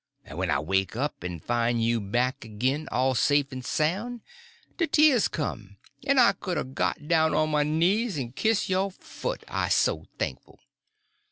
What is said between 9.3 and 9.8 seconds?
I's